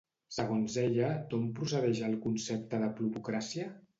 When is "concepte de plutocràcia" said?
2.25-3.71